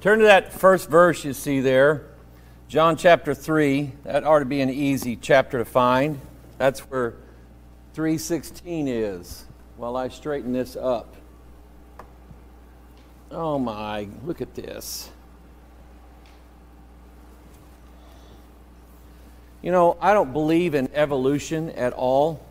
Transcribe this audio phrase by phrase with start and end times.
[0.00, 2.06] Turn to that first verse you see there,
[2.68, 3.92] John chapter 3.
[4.04, 6.18] That ought to be an easy chapter to find.
[6.56, 7.16] That's where
[7.92, 9.44] 316 is
[9.76, 11.16] while I straighten this up.
[13.30, 15.10] Oh my, look at this.
[19.60, 22.42] You know, I don't believe in evolution at all,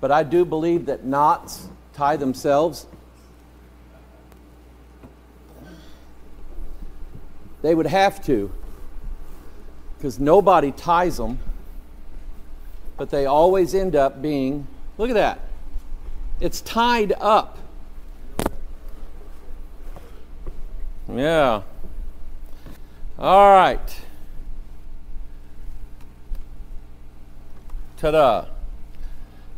[0.00, 2.88] but I do believe that knots tie themselves.
[7.62, 8.52] They would have to,
[9.96, 11.38] because nobody ties them,
[12.96, 14.66] but they always end up being,
[14.98, 15.40] look at that,
[16.40, 17.58] it's tied up.
[21.08, 21.62] Yeah.
[23.18, 24.00] All right.
[27.98, 28.46] Ta da.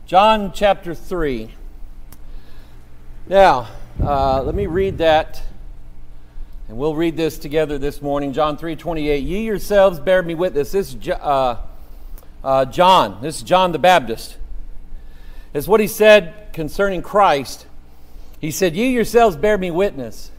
[0.05, 1.48] John chapter 3.
[3.27, 3.69] Now,
[4.03, 5.43] uh, let me read that
[6.74, 8.33] and we'll read this together this morning.
[8.33, 9.23] John 3 28.
[9.23, 10.72] Ye yourselves bear me witness.
[10.72, 11.58] This is uh,
[12.42, 13.22] uh, John.
[13.22, 14.36] This is John the Baptist.
[15.53, 17.69] It's what he said concerning Christ.
[18.41, 20.33] He said, Ye yourselves bear me witness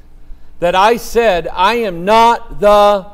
[0.59, 3.07] that I said, I am not the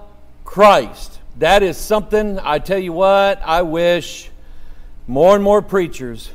[0.43, 1.19] Christ.
[1.37, 4.31] That is something, I tell you what, I wish
[5.05, 6.31] more and more preachers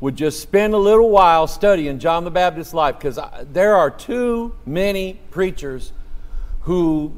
[0.00, 3.20] would just spend a little while studying John the Baptist's life because
[3.52, 5.92] there are too many preachers
[6.64, 7.12] who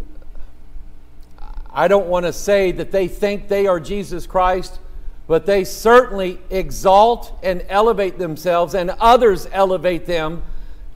[1.76, 4.78] I don't want to say that they think they are Jesus Christ,
[5.26, 10.42] but they certainly exalt and elevate themselves, and others elevate them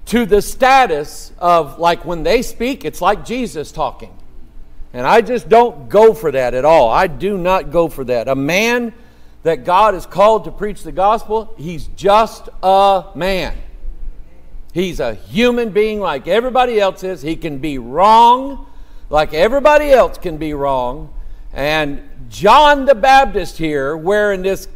[0.07, 4.17] to the status of like when they speak, it's like Jesus talking.
[4.93, 6.89] And I just don't go for that at all.
[6.89, 8.27] I do not go for that.
[8.27, 8.95] A man
[9.43, 13.57] that God has called to preach the gospel, he's just a man.
[14.73, 17.23] He's a human being like everybody else is.
[17.23, 18.67] He can be wrong
[19.11, 21.13] like everybody else can be wrong.
[21.53, 24.69] And John the Baptist here, wearing this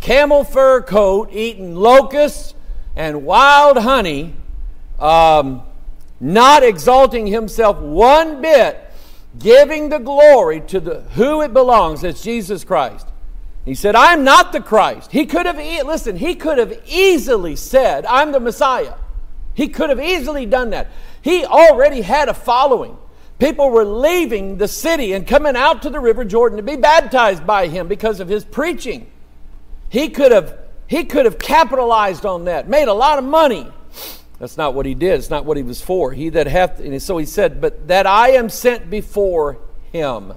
[0.00, 2.54] camel fur coat, eating locusts
[2.94, 4.34] and wild honey,
[5.00, 5.62] um,
[6.20, 8.78] not exalting himself one bit,
[9.38, 13.06] giving the glory to the who it belongs, that's Jesus Christ.
[13.64, 15.12] He said, I'm not the Christ.
[15.12, 15.56] He could have,
[15.86, 18.94] listen, he could have easily said, I'm the Messiah.
[19.54, 20.88] He could have easily done that.
[21.20, 22.96] He already had a following.
[23.38, 27.46] People were leaving the city and coming out to the River Jordan to be baptized
[27.46, 29.10] by him because of his preaching.
[29.88, 33.70] He could have he could have capitalized on that, made a lot of money.
[34.38, 35.18] That's not what he did.
[35.18, 36.12] It's not what he was for.
[36.12, 39.58] He that hath, and so he said, but that I am sent before
[39.92, 40.32] him.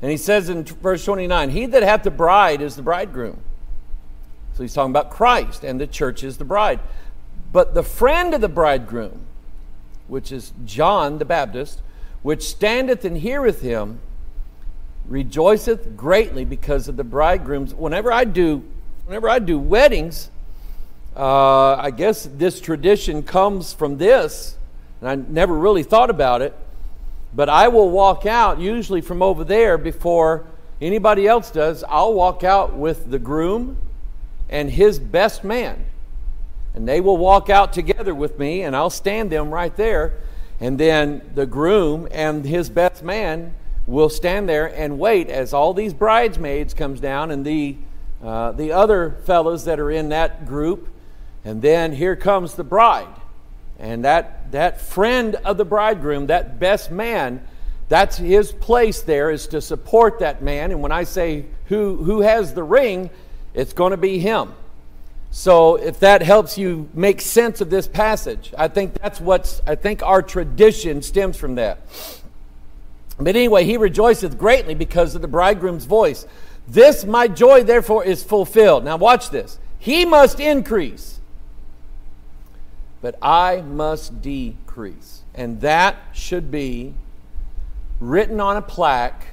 [0.00, 3.40] And he says in verse 29, he that hath the bride is the bridegroom.
[4.54, 6.80] So he's talking about Christ, and the church is the bride.
[7.52, 9.26] But the friend of the bridegroom,
[10.08, 11.82] which is John the Baptist,
[12.22, 14.00] which standeth and heareth him,
[15.06, 17.74] rejoiceth greatly because of the bridegrooms.
[17.74, 18.64] Whenever I do,
[19.04, 20.30] whenever I do weddings,
[21.14, 24.56] uh, I guess this tradition comes from this,
[25.00, 26.56] and I never really thought about it.
[27.34, 30.46] But I will walk out usually from over there before
[30.80, 31.84] anybody else does.
[31.86, 33.76] I'll walk out with the groom
[34.48, 35.84] and his best man
[36.74, 40.20] and they will walk out together with me, and I'll stand them right there.
[40.60, 43.54] And then the groom and his best man
[43.86, 47.76] will stand there and wait as all these bridesmaids comes down and the
[48.22, 50.88] uh, the other fellows that are in that group,
[51.44, 53.12] and then here comes the bride,
[53.80, 57.44] and that that friend of the bridegroom, that best man,
[57.88, 60.70] that's his place there is to support that man.
[60.70, 63.10] And when I say who who has the ring,
[63.54, 64.54] it's going to be him.
[65.32, 69.76] So if that helps you make sense of this passage, I think that's what's I
[69.76, 71.80] think our tradition stems from that.
[73.16, 76.26] But anyway, he rejoiceth greatly because of the bridegroom's voice.
[76.68, 78.84] This my joy therefore is fulfilled.
[78.84, 79.58] Now watch this.
[79.78, 81.18] He must increase,
[83.00, 85.22] but I must decrease.
[85.34, 86.92] And that should be
[88.00, 89.28] written on a plaque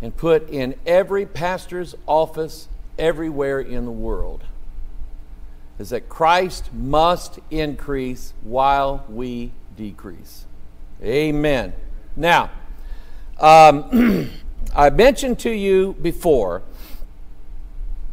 [0.00, 4.44] and put in every pastor's office everywhere in the world
[5.78, 10.44] is that Christ must increase while we decrease.
[11.02, 11.72] Amen.
[12.16, 12.50] Now,
[13.38, 14.30] um,
[14.74, 16.62] I mentioned to you before,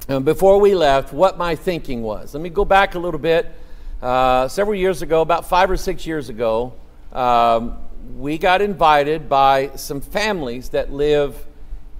[0.08, 2.34] uh, before we left, what my thinking was.
[2.34, 3.52] Let me go back a little bit.
[4.02, 6.74] Uh, several years ago, about five or six years ago,
[7.12, 7.78] um,
[8.18, 11.44] we got invited by some families that live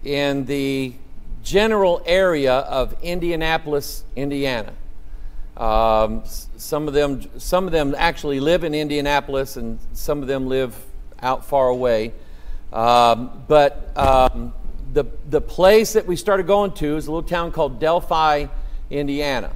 [0.04, 0.94] in the
[1.42, 4.74] general area of Indianapolis, Indiana.
[5.58, 6.24] Um,
[6.58, 10.76] some of them, some of them actually live in Indianapolis, and some of them live
[11.22, 12.14] out far away.
[12.74, 14.54] Um, but um,
[14.94, 18.48] the, the place that we started going to is a little town called Delphi,
[18.90, 19.52] Indiana.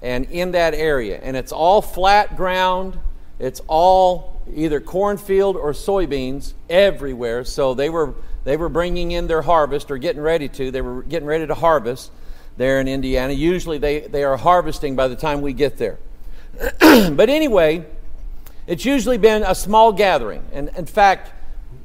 [0.00, 1.20] And in that area.
[1.22, 2.98] And it's all flat ground,
[3.38, 7.44] it's all either cornfield or soybeans everywhere.
[7.44, 8.14] So they were,
[8.44, 10.70] they were bringing in their harvest or getting ready to.
[10.70, 12.10] They were getting ready to harvest
[12.56, 13.32] there in Indiana.
[13.32, 15.98] Usually they, they are harvesting by the time we get there.
[16.80, 17.84] but anyway,
[18.66, 20.42] it's usually been a small gathering.
[20.52, 21.32] And in fact,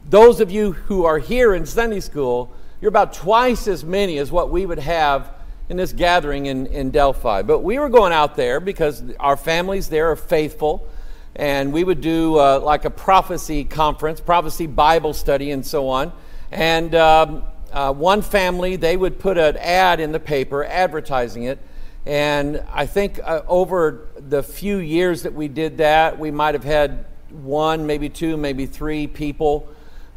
[0.10, 4.32] those of you who are here in Sunday school, you're about twice as many as
[4.32, 5.34] what we would have
[5.70, 7.42] in this gathering in, in Delphi.
[7.42, 10.88] But we were going out there because our families there are faithful.
[11.36, 16.12] And we would do uh, like a prophecy conference, prophecy Bible study, and so on.
[16.52, 21.60] And um, uh, one family, they would put an ad in the paper advertising it.
[22.06, 26.64] And I think uh, over the few years that we did that, we might have
[26.64, 29.68] had one, maybe two, maybe three people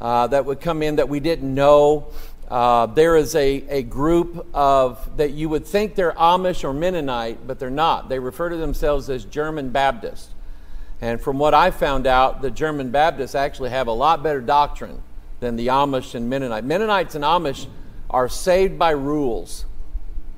[0.00, 2.12] uh, that would come in that we didn't know.
[2.49, 7.46] Uh, there is a, a group of that you would think they're Amish or Mennonite,
[7.46, 8.08] but they're not.
[8.08, 10.29] They refer to themselves as German Baptists.
[11.00, 15.03] And from what I found out, the German Baptists actually have a lot better doctrine
[15.41, 16.65] than the Amish and Mennonite.
[16.65, 17.67] Mennonites and Amish
[18.09, 19.65] are saved by rules.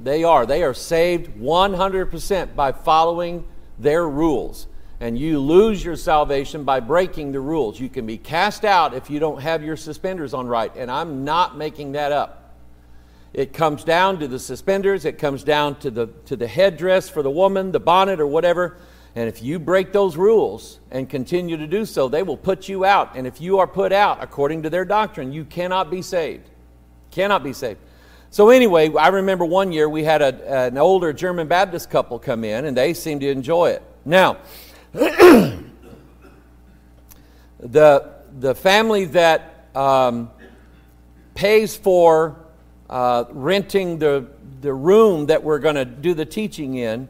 [0.00, 0.46] They are.
[0.46, 3.44] They are saved 100% by following
[3.78, 4.66] their rules.
[5.00, 7.80] And you lose your salvation by breaking the rules.
[7.80, 10.72] You can be cast out if you don't have your suspenders on right.
[10.76, 12.54] And I'm not making that up.
[13.32, 17.22] It comes down to the suspenders, it comes down to the, to the headdress for
[17.22, 18.76] the woman, the bonnet, or whatever.
[19.14, 22.84] And if you break those rules and continue to do so, they will put you
[22.84, 23.14] out.
[23.14, 26.48] And if you are put out according to their doctrine, you cannot be saved.
[27.10, 27.78] Cannot be saved.
[28.30, 32.44] So, anyway, I remember one year we had a, an older German Baptist couple come
[32.44, 33.82] in, and they seemed to enjoy it.
[34.06, 34.38] Now,
[34.92, 35.60] the,
[37.60, 40.30] the family that um,
[41.34, 42.36] pays for
[42.88, 44.26] uh, renting the,
[44.62, 47.08] the room that we're going to do the teaching in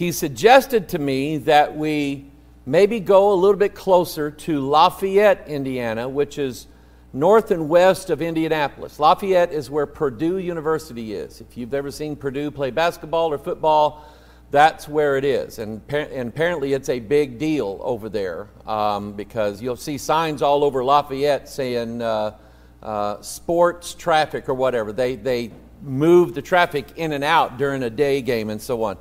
[0.00, 2.24] he suggested to me that we
[2.64, 6.68] maybe go a little bit closer to Lafayette, Indiana, which is
[7.12, 8.98] north and west of Indianapolis.
[8.98, 11.42] Lafayette is where Purdue University is.
[11.42, 14.08] If you've ever seen Purdue play basketball or football,
[14.50, 15.58] that's where it is.
[15.58, 20.64] And, and apparently it's a big deal over there um, because you'll see signs all
[20.64, 22.38] over Lafayette saying uh,
[22.82, 24.94] uh, sports traffic or whatever.
[24.94, 25.50] They, they
[25.82, 28.96] move the traffic in and out during a day game and so on.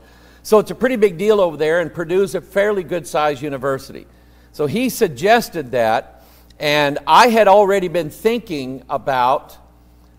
[0.50, 4.08] So it's a pretty big deal over there, and Purdue's a fairly good sized university.
[4.52, 6.24] So he suggested that,
[6.58, 9.56] and I had already been thinking about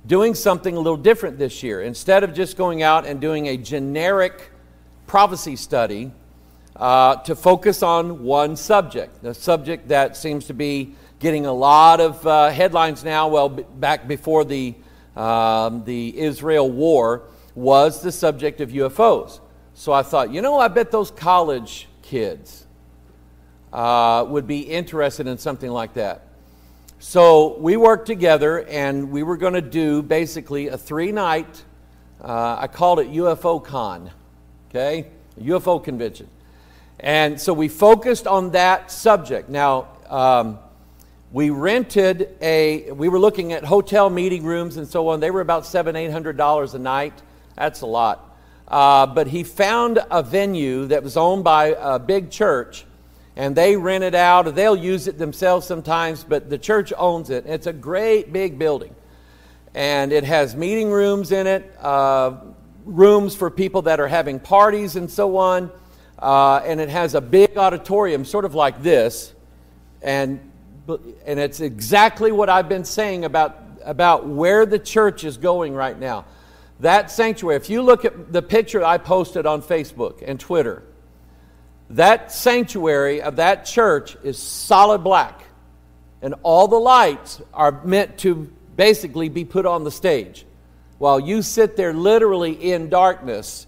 [0.06, 1.82] doing something a little different this year.
[1.82, 4.52] Instead of just going out and doing a generic
[5.08, 6.12] prophecy study,
[6.76, 12.00] uh, to focus on one subject, the subject that seems to be getting a lot
[12.00, 13.26] of uh, headlines now.
[13.26, 14.76] Well, b- back before the,
[15.16, 17.24] um, the Israel war,
[17.56, 19.40] was the subject of UFOs.
[19.80, 22.66] So I thought, you know, I bet those college kids
[23.72, 26.26] uh, would be interested in something like that.
[26.98, 31.64] So we worked together and we were going to do basically a three night,
[32.22, 34.10] uh, I called it UFO Con,
[34.68, 35.06] okay?
[35.40, 36.28] UFO convention.
[36.98, 39.48] And so we focused on that subject.
[39.48, 40.58] Now, um,
[41.32, 45.20] we rented a, we were looking at hotel meeting rooms and so on.
[45.20, 47.14] They were about seven, eight hundred dollars a night.
[47.56, 48.29] That's a lot.
[48.70, 52.84] Uh, but he found a venue that was owned by a big church,
[53.34, 54.54] and they rent it out.
[54.54, 57.46] They'll use it themselves sometimes, but the church owns it.
[57.46, 58.94] It's a great big building,
[59.74, 62.36] and it has meeting rooms in it, uh,
[62.84, 65.72] rooms for people that are having parties and so on.
[66.16, 69.34] Uh, and it has a big auditorium, sort of like this,
[70.00, 70.38] and
[71.26, 75.98] and it's exactly what I've been saying about about where the church is going right
[75.98, 76.24] now.
[76.80, 80.82] That sanctuary, if you look at the picture I posted on Facebook and Twitter,
[81.90, 85.42] that sanctuary of that church is solid black.
[86.22, 90.46] And all the lights are meant to basically be put on the stage
[90.98, 93.66] while you sit there literally in darkness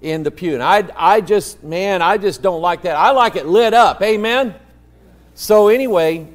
[0.00, 0.54] in the pew.
[0.54, 2.96] And I, I just, man, I just don't like that.
[2.96, 4.02] I like it lit up.
[4.02, 4.54] Amen?
[5.34, 6.28] So, anyway,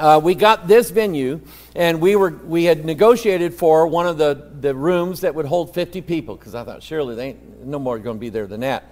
[0.00, 1.40] uh, we got this venue
[1.74, 5.74] and we were we had negotiated for one of the, the rooms that would hold
[5.74, 8.60] 50 people because i thought surely they ain't no more going to be there than
[8.60, 8.84] that.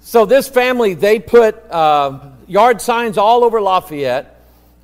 [0.00, 4.34] So this family they put uh, yard signs all over lafayette.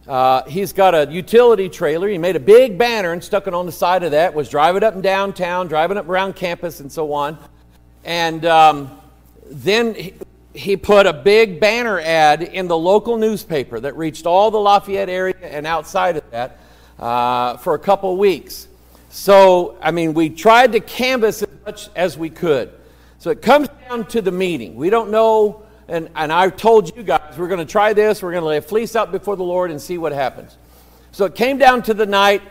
[0.06, 2.08] Uh, he's got a utility trailer.
[2.08, 4.82] He made a big banner and stuck it on the side of that was driving
[4.82, 7.38] up and downtown driving up around campus and so on.
[8.04, 9.00] And um,
[9.46, 10.14] then he
[10.76, 15.34] put a big banner ad in the local newspaper that reached all the Lafayette area
[15.42, 16.58] and outside of that
[16.99, 18.68] uh, for a couple weeks.
[19.11, 22.73] So, I mean, we tried to canvass as much as we could.
[23.18, 24.76] So it comes down to the meeting.
[24.76, 28.23] We don't know, and, and I told you guys, we're going to try this.
[28.23, 30.56] We're going to lay a fleece out before the Lord and see what happens.
[31.12, 32.42] So it came down to the night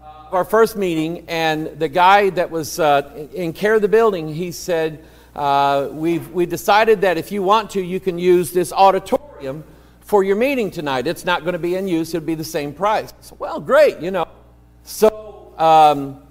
[0.00, 4.32] of our first meeting, and the guy that was uh, in care of the building,
[4.32, 8.72] he said, uh, we've, we decided that if you want to, you can use this
[8.72, 9.64] auditorium
[10.00, 11.06] for your meeting tonight.
[11.06, 13.12] It's not going to be in use, it'll be the same price.
[13.20, 14.28] So, well, great, you know.
[14.84, 16.22] So um,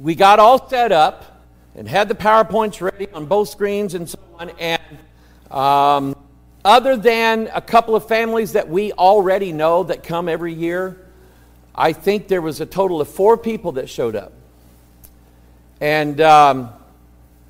[0.00, 1.44] we got all set up
[1.74, 4.50] and had the PowerPoints ready on both screens and so on.
[4.58, 4.98] And
[5.50, 6.16] um,
[6.64, 11.06] other than a couple of families that we already know that come every year,
[11.74, 14.32] I think there was a total of four people that showed up.
[15.80, 16.70] And um,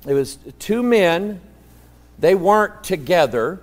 [0.05, 1.41] it was two men,
[2.19, 3.61] they weren't together.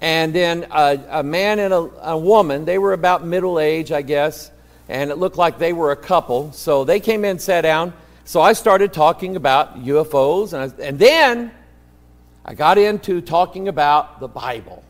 [0.00, 4.02] And then a, a man and a, a woman, they were about middle age, I
[4.02, 4.50] guess,
[4.88, 6.52] and it looked like they were a couple.
[6.52, 7.94] So they came in, sat down.
[8.24, 11.52] So I started talking about UFOs, and, I, and then
[12.44, 14.82] I got into talking about the Bible.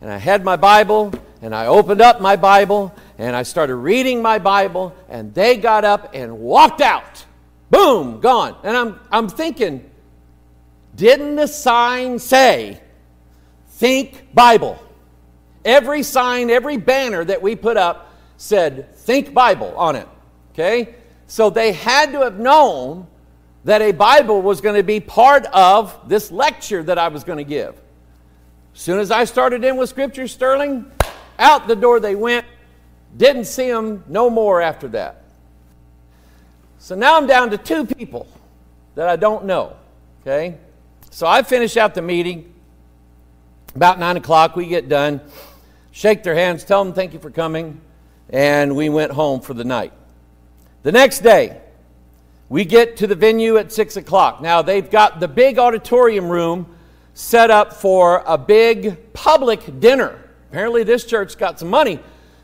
[0.00, 4.22] And I had my Bible, and I opened up my Bible, and I started reading
[4.22, 7.24] my Bible, and they got up and walked out.
[7.72, 8.54] Boom, gone.
[8.62, 9.90] And I'm, I'm thinking,
[10.94, 12.80] didn't the sign say,
[13.66, 14.80] Think Bible?
[15.64, 20.06] Every sign, every banner that we put up said, Think Bible on it.
[20.52, 20.94] Okay?
[21.26, 23.06] So they had to have known
[23.64, 27.38] that a Bible was going to be part of this lecture that I was going
[27.38, 27.80] to give.
[28.74, 30.90] As soon as I started in with Scripture, Sterling,
[31.38, 32.44] out the door they went.
[33.16, 35.21] Didn't see them no more after that.
[36.82, 38.26] So now I'm down to two people
[38.96, 39.76] that I don't know.
[40.20, 40.56] Okay?
[41.12, 42.52] So I finish out the meeting.
[43.76, 45.20] About 9 o'clock, we get done,
[45.92, 47.80] shake their hands, tell them thank you for coming,
[48.30, 49.92] and we went home for the night.
[50.82, 51.60] The next day,
[52.48, 54.42] we get to the venue at 6 o'clock.
[54.42, 56.66] Now, they've got the big auditorium room
[57.14, 60.18] set up for a big public dinner.
[60.50, 62.00] Apparently, this church got some money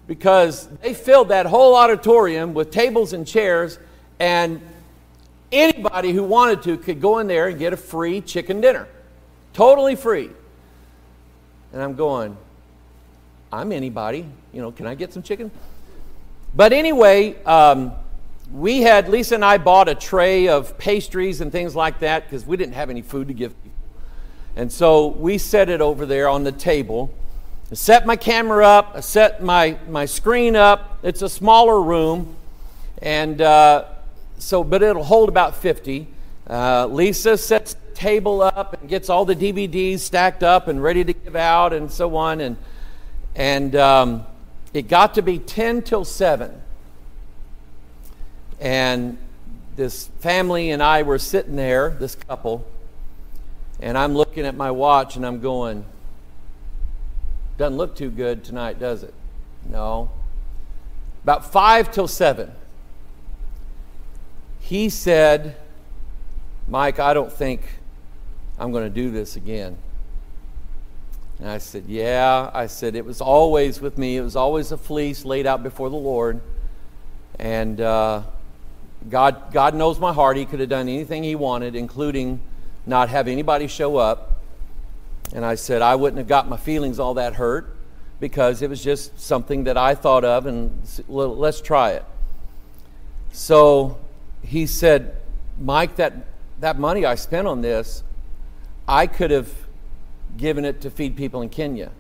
[0.06, 3.80] because they filled that whole auditorium with tables and chairs
[4.18, 4.60] and
[5.52, 8.86] anybody who wanted to could go in there and get a free chicken dinner.
[9.52, 10.30] Totally free.
[11.72, 12.36] And I'm going,
[13.52, 14.26] I'm anybody.
[14.52, 15.50] You know, can I get some chicken?
[16.54, 17.92] But anyway, um,
[18.52, 22.46] we had, Lisa and I bought a tray of pastries and things like that because
[22.46, 23.78] we didn't have any food to give people.
[24.56, 27.14] And so we set it over there on the table.
[27.70, 30.98] I set my camera up, I set my, my screen up.
[31.02, 32.34] It's a smaller room.
[33.02, 33.84] And uh,
[34.38, 36.06] so, but it'll hold about 50.
[36.48, 41.04] Uh, Lisa sets the table up and gets all the DVDs stacked up and ready
[41.04, 42.40] to give out and so on.
[42.40, 42.56] And,
[43.34, 44.26] and um,
[44.72, 46.62] it got to be 10 till 7.
[48.60, 49.18] And
[49.76, 52.66] this family and I were sitting there, this couple,
[53.80, 55.84] and I'm looking at my watch and I'm going,
[57.56, 59.14] doesn't look too good tonight, does it?
[59.68, 60.10] No.
[61.22, 62.52] About 5 till 7
[64.68, 65.56] he said,
[66.68, 67.62] Mike, I don't think
[68.58, 69.78] I'm going to do this again.
[71.38, 72.50] And I said, Yeah.
[72.52, 74.18] I said, It was always with me.
[74.18, 76.42] It was always a fleece laid out before the Lord.
[77.38, 78.24] And uh,
[79.08, 80.36] God, God knows my heart.
[80.36, 82.38] He could have done anything He wanted, including
[82.84, 84.42] not have anybody show up.
[85.32, 87.74] And I said, I wouldn't have got my feelings all that hurt
[88.20, 90.70] because it was just something that I thought of, and
[91.08, 92.04] let's try it.
[93.32, 93.98] So
[94.42, 95.16] he said,
[95.58, 96.14] Mike, that,
[96.60, 98.02] that money I spent on this,
[98.86, 99.52] I could have
[100.36, 101.90] given it to feed people in Kenya.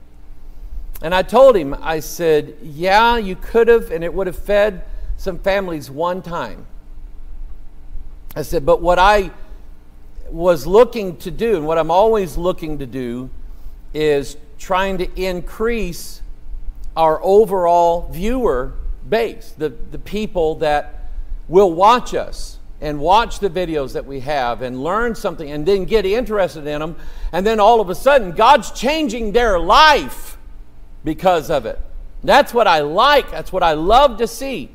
[1.02, 4.84] And I told him, I said, yeah, you could have, and it would have fed
[5.16, 6.66] some families one time.
[8.34, 9.30] I said, but what I
[10.30, 13.30] was looking to do, and what I'm always looking to do,
[13.94, 16.22] is trying to increase
[16.96, 18.74] our overall viewer
[19.08, 21.07] base, the, the people that
[21.48, 25.84] will watch us and watch the videos that we have and learn something and then
[25.84, 26.96] get interested in them.
[27.32, 30.36] And then all of a sudden, God's changing their life
[31.04, 31.80] because of it.
[32.22, 33.30] That's what I like.
[33.30, 34.70] That's what I love to see.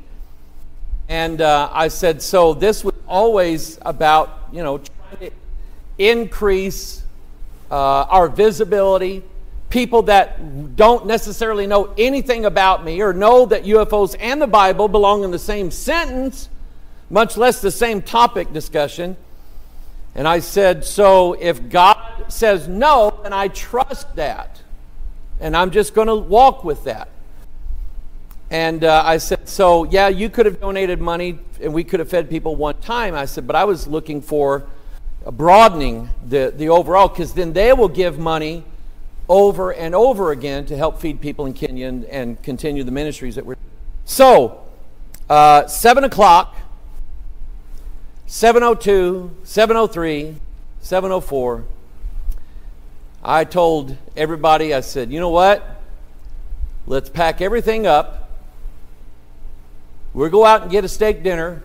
[1.08, 5.36] And uh, I said, so this was always about, you know, trying to
[5.98, 7.04] increase
[7.70, 9.22] uh, our visibility.
[9.70, 14.88] People that don't necessarily know anything about me or know that UFOs and the Bible
[14.88, 16.48] belong in the same sentence
[17.10, 19.16] much less the same topic discussion.
[20.14, 24.62] And I said, So if God says no, then I trust that.
[25.40, 27.08] And I'm just going to walk with that.
[28.50, 32.08] And uh, I said, So, yeah, you could have donated money and we could have
[32.08, 33.14] fed people one time.
[33.14, 34.66] I said, But I was looking for
[35.32, 38.64] broadening the, the overall, because then they will give money
[39.28, 43.34] over and over again to help feed people in Kenya and, and continue the ministries
[43.36, 43.56] that we're.
[44.04, 44.62] So,
[45.30, 46.54] uh, 7 o'clock,
[48.26, 50.36] 702, 703,
[50.80, 51.64] 704.
[53.22, 55.82] I told everybody, I said, you know what?
[56.86, 58.30] Let's pack everything up.
[60.12, 61.62] We'll go out and get a steak dinner,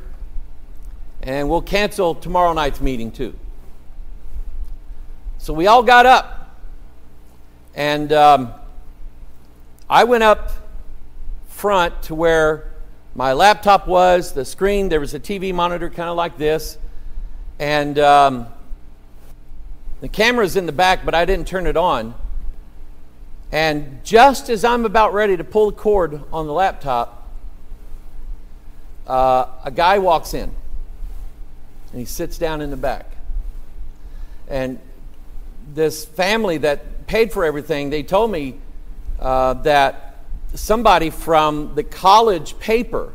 [1.22, 3.36] and we'll cancel tomorrow night's meeting too.
[5.38, 6.58] So we all got up,
[7.76, 8.54] and um,
[9.90, 10.52] I went up
[11.48, 12.69] front to where
[13.20, 16.78] my laptop was, the screen, there was a TV monitor kind of like this,
[17.60, 18.48] and um,
[20.00, 22.16] the camera's in the back, but I didn't turn it on.
[23.52, 27.28] And just as I'm about ready to pull the cord on the laptop,
[29.06, 30.50] uh, a guy walks in
[31.92, 33.06] and he sits down in the back.
[34.48, 34.80] And
[35.74, 38.60] this family that paid for everything, they told me
[39.20, 40.09] uh, that
[40.54, 43.14] somebody from the college paper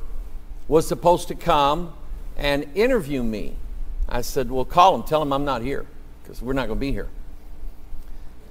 [0.69, 1.93] was supposed to come
[2.37, 3.57] and interview me.
[4.09, 5.87] I said, Well, call him, tell him I'm not here
[6.23, 7.09] because we're not going to be here.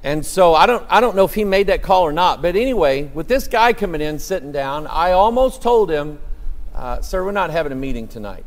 [0.04, 2.42] And so I don't, I don't know if he made that call or not.
[2.42, 6.20] But anyway, with this guy coming in, sitting down, I almost told him,
[6.76, 8.44] uh, Sir, we're not having a meeting tonight.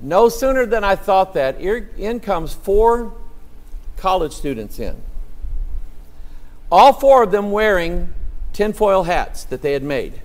[0.00, 3.12] No sooner than I thought that, in comes four
[3.96, 5.00] college students in.
[6.72, 8.12] All four of them wearing
[8.52, 10.20] tinfoil hats that they had made.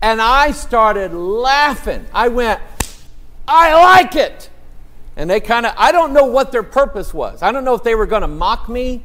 [0.00, 2.06] And I started laughing.
[2.12, 2.60] I went,
[3.46, 4.50] I like it.
[5.16, 7.42] And they kind of, I don't know what their purpose was.
[7.42, 9.02] I don't know if they were going to mock me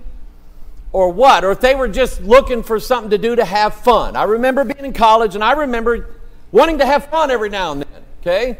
[0.91, 4.15] or what, or if they were just looking for something to do to have fun.
[4.15, 6.15] I remember being in college and I remember
[6.51, 8.57] wanting to have fun every now and then, okay?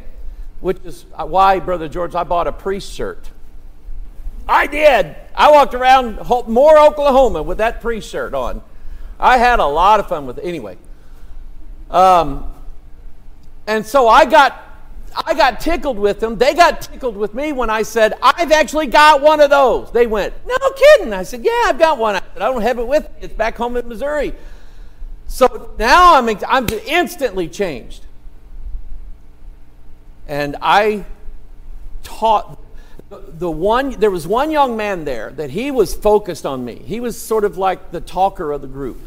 [0.59, 3.29] Which is uh, why, Brother George, I bought a priest shirt.
[4.47, 5.15] I did.
[5.35, 8.61] I walked around Moore, Oklahoma with that priest shirt on.
[9.19, 10.45] I had a lot of fun with it.
[10.45, 10.77] Anyway.
[11.89, 12.51] Um,
[13.65, 14.63] and so I got
[15.25, 16.37] I got tickled with them.
[16.37, 19.91] They got tickled with me when I said, I've actually got one of those.
[19.91, 21.13] They went, No kidding.
[21.13, 22.15] I said, Yeah, I've got one.
[22.15, 23.09] I said, I don't have it with me.
[23.21, 24.33] It's back home in Missouri.
[25.27, 28.05] So now I'm, I'm instantly changed.
[30.27, 31.05] And I
[32.03, 32.59] taught
[33.09, 36.75] the one there was one young man there that he was focused on me.
[36.75, 38.99] He was sort of like the talker of the group.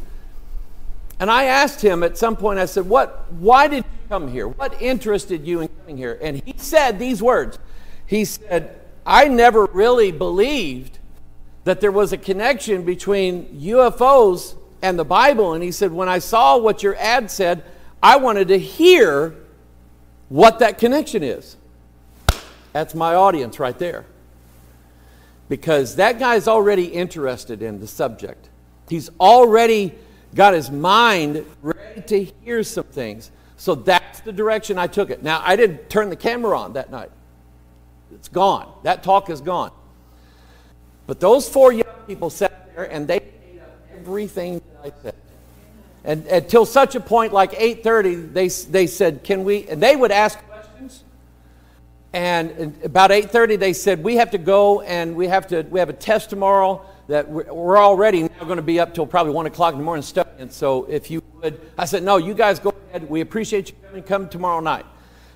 [1.18, 4.48] And i asked him at some point i said what why did you come here?
[4.48, 6.18] What interested you in coming here?
[6.22, 7.58] And he said these words.
[8.06, 10.98] He said i never really believed
[11.64, 15.52] that there was a connection between ufos and the bible.
[15.52, 17.64] And he said when i saw what your ad said
[18.02, 19.34] i wanted to hear
[20.30, 21.56] what that connection is
[22.72, 24.04] that's my audience right there.
[25.48, 28.48] Because that guy's already interested in the subject.
[28.88, 29.94] He's already
[30.34, 33.30] got his mind ready to hear some things.
[33.56, 35.22] So that's the direction I took it.
[35.22, 37.10] Now, I didn't turn the camera on that night.
[38.14, 38.72] It's gone.
[38.84, 39.72] That talk is gone.
[41.06, 45.14] But those four young people sat there and they ate up everything that I said.
[46.04, 50.10] And until such a point, like 8.30, they, they said, can we, and they would
[50.10, 50.38] ask
[52.12, 55.88] and about 8.30, they said, we have to go and we have to, we have
[55.88, 59.74] a test tomorrow that we're, already now going to be up till probably 1 o'clock
[59.74, 60.50] in the morning studying.
[60.50, 63.08] So if you would, I said, no, you guys go ahead.
[63.08, 64.02] We appreciate you coming.
[64.02, 64.86] Come tomorrow night.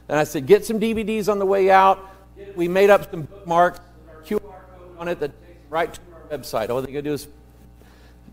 [0.09, 2.11] And I said, get some DVDs on the way out.
[2.57, 3.81] We made up some bookmarks,
[4.25, 6.71] QR code on it that takes right to our website.
[6.71, 7.29] All they got to do is,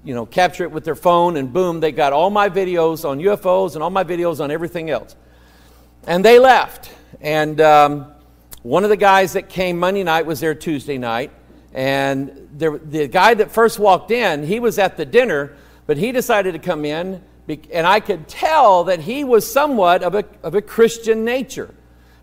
[0.04, 3.20] you know, capture it with their phone, and boom, they got all my videos on
[3.20, 5.16] UFOs and all my videos on everything else.
[6.08, 6.92] And they left.
[7.22, 8.11] And um,
[8.64, 11.32] one of the guys that came Monday night was there Tuesday night.
[11.74, 15.56] And there, the guy that first walked in, he was at the dinner,
[15.88, 17.24] but he decided to come in.
[17.72, 21.74] And I could tell that he was somewhat of a, of a Christian nature.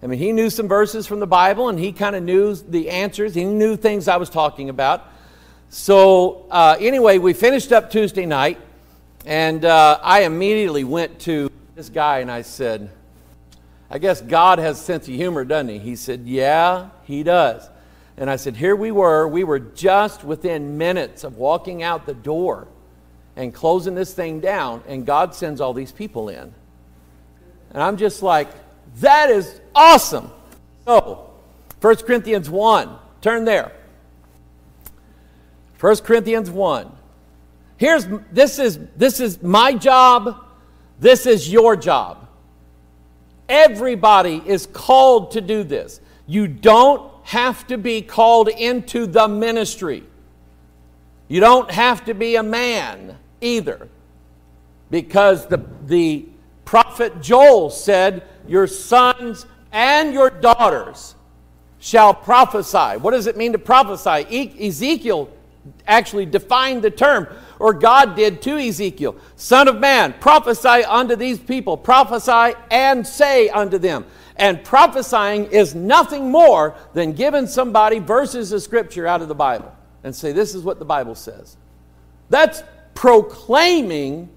[0.02, 2.90] I mean, he knew some verses from the Bible and he kind of knew the
[2.90, 3.34] answers.
[3.34, 5.04] He knew things I was talking about.
[5.70, 8.58] So, uh, anyway, we finished up Tuesday night.
[9.26, 12.90] And uh, I immediately went to this guy and I said,
[13.90, 15.78] I guess God has a sense of humor, doesn't he?
[15.78, 17.68] He said, Yeah, he does.
[18.16, 19.26] And I said, Here we were.
[19.26, 22.68] We were just within minutes of walking out the door
[23.36, 26.52] and closing this thing down, and God sends all these people in.
[27.70, 28.48] And I'm just like,
[28.96, 30.30] That is awesome.
[30.84, 31.30] So,
[31.80, 33.72] 1 Corinthians 1, turn there.
[35.80, 36.92] 1 Corinthians 1.
[37.78, 40.44] Here's this is this is my job.
[40.98, 42.27] This is your job.
[43.48, 46.00] Everybody is called to do this.
[46.26, 50.04] You don't have to be called into the ministry.
[51.28, 53.88] You don't have to be a man either.
[54.90, 56.26] Because the, the
[56.64, 61.14] prophet Joel said, Your sons and your daughters
[61.78, 62.98] shall prophesy.
[62.98, 64.26] What does it mean to prophesy?
[64.30, 65.30] E- Ezekiel
[65.86, 71.38] actually defined the term, or God did to Ezekiel Son of man, prophesy unto these
[71.38, 74.04] people, prophesy and say unto them.
[74.36, 79.74] And prophesying is nothing more than giving somebody verses of scripture out of the Bible
[80.04, 81.56] and say, This is what the Bible says.
[82.30, 82.62] That's
[82.94, 84.28] proclaiming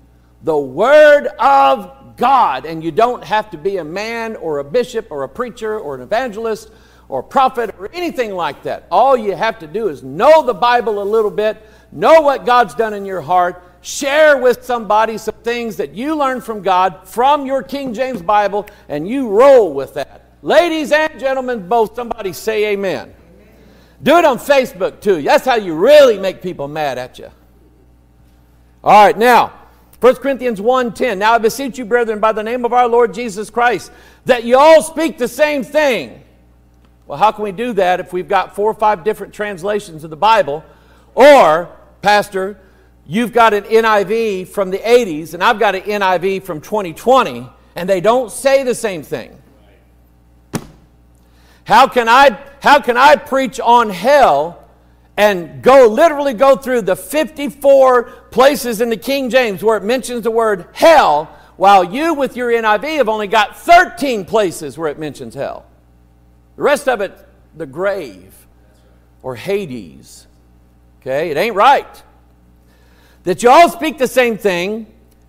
[0.44, 2.66] the Word of God.
[2.66, 5.96] And you don't have to be a man or a bishop or a preacher or
[5.96, 6.72] an evangelist
[7.12, 8.88] or prophet or anything like that.
[8.90, 12.74] All you have to do is know the Bible a little bit, know what God's
[12.74, 17.46] done in your heart, share with somebody some things that you learned from God from
[17.46, 20.30] your King James Bible, and you roll with that.
[20.42, 23.14] Ladies and gentlemen, both, somebody say amen.
[24.02, 25.22] Do it on Facebook too.
[25.22, 27.30] That's how you really make people mad at you.
[28.86, 29.52] All right, now,
[30.00, 31.18] 1 Corinthians 1:10.
[31.18, 33.92] Now I beseech you, brethren, by the name of our Lord Jesus Christ,
[34.26, 36.24] that you all speak the same thing.
[37.12, 40.10] Well, how can we do that if we've got four or five different translations of
[40.10, 40.64] the Bible?
[41.14, 41.70] Or,
[42.02, 42.58] Pastor,
[43.06, 47.90] you've got an NIV from the 80s and I've got an NIV from 2020, and
[47.90, 49.38] they don't say the same thing.
[51.66, 54.70] How can I, how can I preach on hell
[55.18, 60.24] and go literally go through the 54 places in the King James where it mentions
[60.24, 61.26] the word hell,
[61.58, 65.66] while you with your NIV have only got 13 places where it mentions hell?
[66.56, 67.18] The rest of it,
[67.56, 68.48] the grave
[69.24, 70.28] or Hades.
[71.02, 72.04] Okay, it ain't right.
[73.24, 74.88] That you all speak the same thing,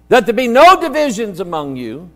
[0.08, 2.10] that there be no divisions among you,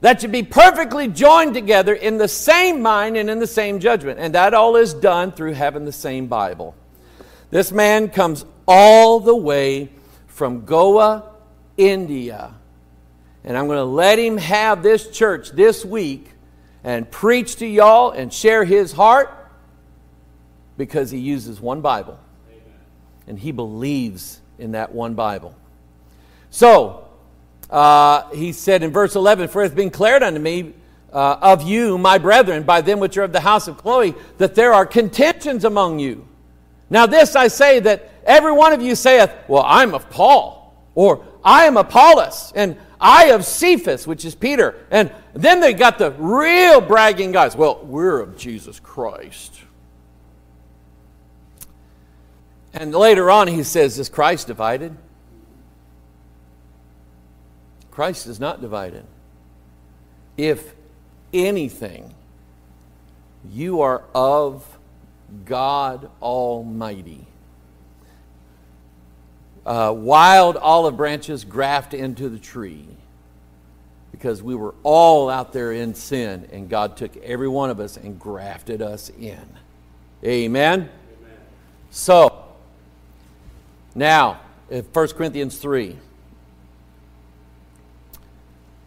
[0.00, 4.18] that you be perfectly joined together in the same mind and in the same judgment.
[4.18, 6.74] And that all is done through having the same Bible.
[7.50, 9.90] This man comes all the way
[10.26, 11.32] from Goa,
[11.76, 12.54] India.
[13.44, 16.32] And I'm going to let him have this church this week
[16.86, 19.50] and preach to y'all and share his heart
[20.78, 22.18] because he uses one Bible.
[23.26, 25.56] And he believes in that one Bible.
[26.50, 27.08] So,
[27.68, 30.74] uh, he said in verse 11, For it hath been declared unto me
[31.12, 34.54] uh, of you, my brethren, by them which are of the house of Chloe, that
[34.54, 36.28] there are contentions among you.
[36.88, 41.24] Now, this I say that every one of you saith, Well, I'm of Paul, or
[41.42, 44.86] I am Apollos, and I of Cephas, which is Peter.
[44.92, 45.10] And
[45.42, 47.54] then they got the real bragging guys.
[47.54, 49.60] Well, we're of Jesus Christ.
[52.72, 54.96] And later on, he says, Is Christ divided?
[57.90, 59.04] Christ is not divided.
[60.38, 60.74] If
[61.32, 62.14] anything,
[63.50, 64.78] you are of
[65.44, 67.26] God Almighty.
[69.66, 72.86] Uh, wild olive branches graft into the tree
[74.12, 77.96] because we were all out there in sin and God took every one of us
[77.96, 79.46] and grafted us in.
[80.24, 80.80] Amen?
[80.80, 80.90] Amen.
[81.90, 82.44] So,
[83.94, 85.96] now, 1 Corinthians 3.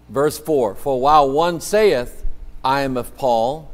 [0.09, 2.25] Verse 4 For while one saith,
[2.63, 3.71] I am of Paul,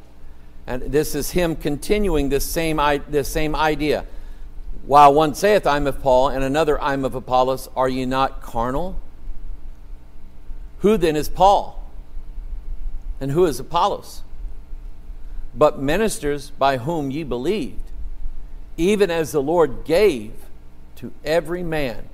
[0.68, 2.78] and this is him continuing this same,
[3.10, 4.06] this same idea.
[4.86, 8.06] While one saith, I am of Paul, and another, I am of Apollos, are ye
[8.06, 9.00] not carnal?
[10.86, 11.84] Who then is Paul?
[13.20, 14.22] And who is Apollos?
[15.56, 17.90] But ministers by whom ye believed,
[18.78, 20.34] even as the Lord gave
[20.98, 22.08] to every man.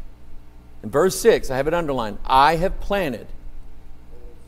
[0.83, 3.27] In verse 6, I have it underlined I have planted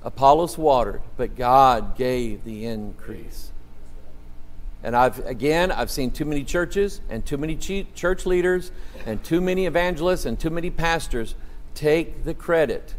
[0.04, 3.52] Apollos watered, but God gave the increase.
[4.84, 8.72] And I've, again, I've seen too many churches and too many church leaders
[9.06, 11.36] and too many evangelists and too many pastors
[11.76, 12.96] take the credit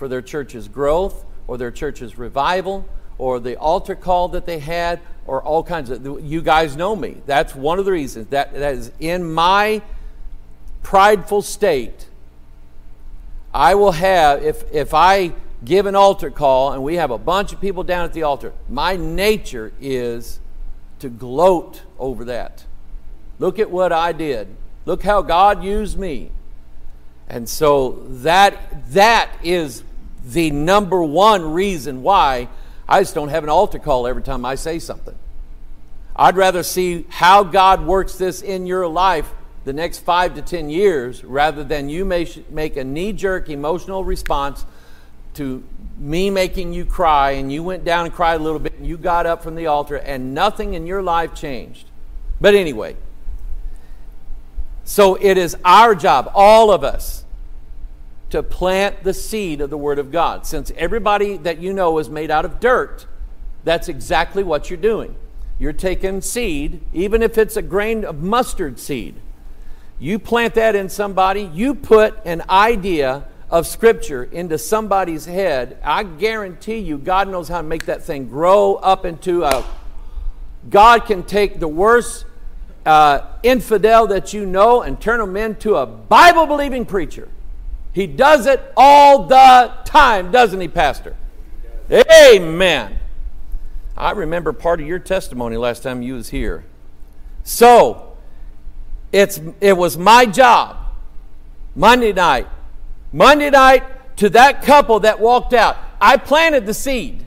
[0.00, 4.98] for their church's growth or their church's revival or the altar call that they had
[5.26, 8.74] or all kinds of you guys know me that's one of the reasons that that
[8.74, 9.80] is in my
[10.82, 12.06] prideful state
[13.52, 15.30] i will have if if i
[15.64, 18.52] give an altar call and we have a bunch of people down at the altar,
[18.68, 20.40] my nature is
[20.98, 22.64] to gloat over that.
[23.38, 24.48] Look at what I did.
[24.86, 26.30] Look how God used me.
[27.28, 29.84] And so that that is
[30.24, 32.48] the number one reason why
[32.88, 35.14] I just don't have an altar call every time I say something.
[36.16, 39.32] I'd rather see how God works this in your life
[39.64, 44.64] the next five to ten years rather than you make a knee jerk emotional response
[45.34, 45.62] to
[45.98, 48.96] me making you cry and you went down and cried a little bit and you
[48.96, 51.86] got up from the altar and nothing in your life changed.
[52.40, 52.96] But anyway,
[54.84, 57.24] so it is our job, all of us,
[58.30, 60.46] to plant the seed of the Word of God.
[60.46, 63.06] Since everybody that you know is made out of dirt,
[63.64, 65.14] that's exactly what you're doing.
[65.58, 69.16] You're taking seed, even if it's a grain of mustard seed.
[69.98, 75.76] You plant that in somebody, you put an idea of Scripture into somebody's head.
[75.84, 79.64] I guarantee you, God knows how to make that thing grow up into a.
[80.68, 82.24] God can take the worst
[82.86, 87.28] uh, infidel that you know and turn them into a Bible believing preacher.
[87.92, 91.16] He does it all the time, doesn't he, Pastor?
[91.90, 92.98] Amen.
[93.96, 96.64] I remember part of your testimony last time you was here.
[97.42, 98.16] So,
[99.12, 100.76] it's it was my job
[101.74, 102.46] Monday night.
[103.12, 105.76] Monday night to that couple that walked out.
[106.00, 107.26] I planted the seed.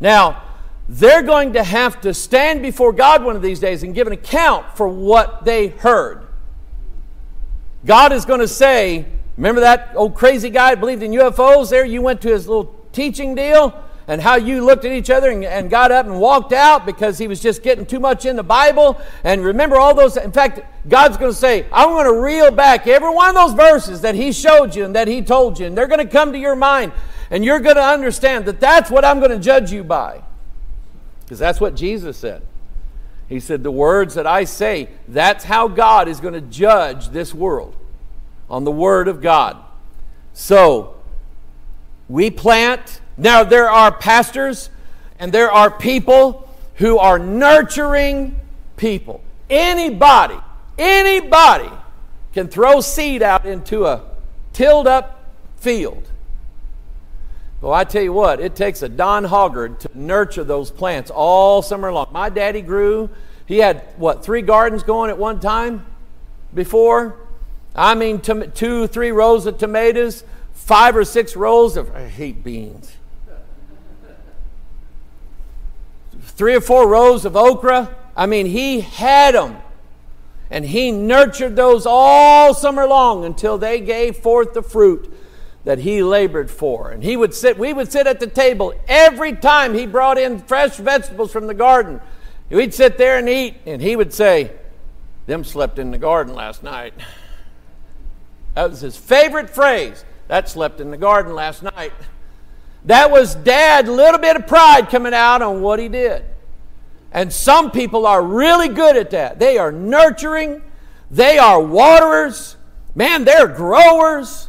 [0.00, 0.42] Now,
[0.88, 4.12] they're going to have to stand before God one of these days and give an
[4.12, 6.21] account for what they heard.
[7.84, 11.84] God is going to say, Remember that old crazy guy believed in UFOs there?
[11.84, 13.74] You went to his little teaching deal
[14.06, 17.18] and how you looked at each other and, and, got up and walked out because
[17.18, 19.00] he was just getting too much in the Bible.
[19.24, 20.16] And remember all those.
[20.16, 23.54] In fact, God's going to say, I'm going to reel back every one of those
[23.54, 25.66] verses that he showed you and that he told you.
[25.66, 26.92] And they're going to come to your mind.
[27.30, 30.22] And you're going to understand that that's what I'm going to judge you by.
[31.22, 32.42] Because that's what Jesus said.
[33.32, 37.32] He said, The words that I say, that's how God is going to judge this
[37.32, 37.74] world
[38.50, 39.56] on the Word of God.
[40.34, 40.96] So,
[42.10, 43.00] we plant.
[43.16, 44.68] Now, there are pastors
[45.18, 48.38] and there are people who are nurturing
[48.76, 49.22] people.
[49.48, 50.36] Anybody,
[50.76, 51.70] anybody
[52.34, 54.02] can throw seed out into a
[54.52, 55.24] tilled up
[55.56, 56.10] field.
[57.62, 61.62] Well, I tell you what, it takes a Don Hoggard to nurture those plants all
[61.62, 62.08] summer long.
[62.10, 63.08] My daddy grew,
[63.46, 65.86] he had, what, three gardens going at one time
[66.52, 67.20] before?
[67.72, 72.96] I mean, two, three rows of tomatoes, five or six rows of, I hate beans.
[76.20, 77.96] Three or four rows of okra.
[78.16, 79.58] I mean, he had them.
[80.50, 85.14] And he nurtured those all summer long until they gave forth the fruit
[85.64, 86.90] that he labored for.
[86.90, 90.40] And he would sit, we would sit at the table every time he brought in
[90.40, 92.00] fresh vegetables from the garden.
[92.50, 94.52] We'd sit there and eat, and he would say,
[95.26, 96.94] Them slept in the garden last night.
[98.54, 100.04] That was his favorite phrase.
[100.28, 101.92] That slept in the garden last night.
[102.84, 106.24] That was dad, little bit of pride coming out on what he did.
[107.12, 109.38] And some people are really good at that.
[109.38, 110.62] They are nurturing,
[111.10, 112.56] they are waterers,
[112.94, 114.48] man, they're growers.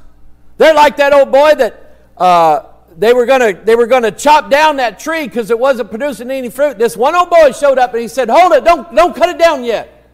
[0.64, 4.78] They're like that old boy that uh, they were gonna they were gonna chop down
[4.78, 6.78] that tree because it wasn't producing any fruit.
[6.78, 9.38] This one old boy showed up and he said, "Hold it, don't don't cut it
[9.38, 10.10] down yet.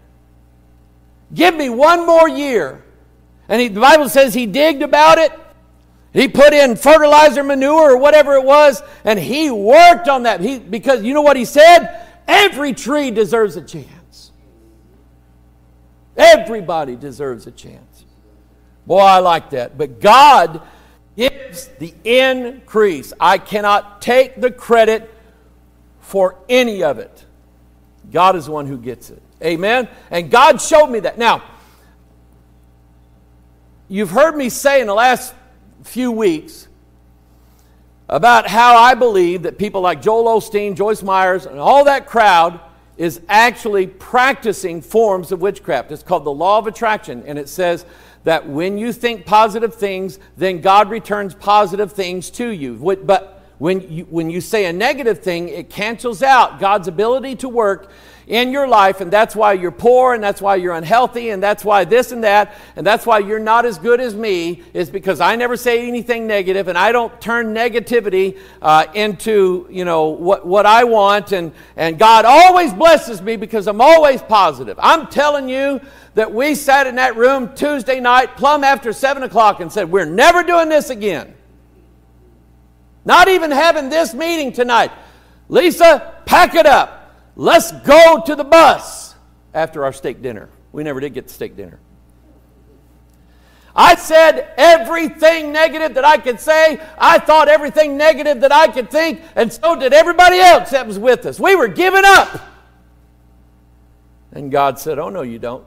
[1.32, 2.84] Give me one more year."
[3.48, 5.32] And he, the Bible says he digged about it.
[6.14, 10.42] He put in fertilizer, manure, or whatever it was, and he worked on that.
[10.42, 12.08] He, because you know what he said?
[12.28, 14.32] Every tree deserves a chance.
[16.18, 17.89] Everybody deserves a chance.
[18.90, 19.78] Boy, I like that.
[19.78, 20.64] But God
[21.16, 23.14] gives the increase.
[23.20, 25.14] I cannot take the credit
[26.02, 27.24] for any of it.
[28.12, 29.22] God is the one who gets it.
[29.44, 29.88] Amen?
[30.10, 31.20] And God showed me that.
[31.20, 31.44] Now,
[33.88, 35.36] you've heard me say in the last
[35.84, 36.68] few weeks
[38.08, 42.60] about how I believe that people like Joel Osteen, Joyce Meyers, and all that crowd
[42.98, 45.92] is actually practicing forms of witchcraft.
[45.92, 47.86] It's called the law of attraction, and it says
[48.24, 52.76] that when you think positive things, then God returns positive things to you.
[52.76, 57.50] But when you, when you say a negative thing, it cancels out God's ability to
[57.50, 57.92] work
[58.30, 61.66] in your life, and that's why you're poor, and that's why you're unhealthy, and that's
[61.66, 65.20] why this and that, and that's why you're not as good as me, is because
[65.20, 70.46] I never say anything negative, and I don't turn negativity uh, into, you know, what,
[70.46, 74.78] what I want, and, and God always blesses me because I'm always positive.
[74.80, 75.82] I'm telling you
[76.14, 80.06] that we sat in that room Tuesday night, plumb after 7 o'clock, and said, We're
[80.06, 81.34] never doing this again.
[83.06, 84.92] Not even having this meeting tonight.
[85.48, 86.99] Lisa, pack it up.
[87.36, 89.16] Let's go to the bus
[89.54, 90.50] after our steak dinner.
[90.72, 91.80] We never did get the steak dinner.
[93.76, 96.82] I said everything negative that I could say.
[96.98, 101.00] I thought everything negative that I could think, and so did everybody else that was
[101.00, 101.40] with us.
[101.40, 102.42] We were giving up.
[104.32, 105.66] And God said, Oh, no, you don't.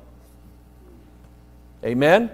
[1.85, 2.31] Amen?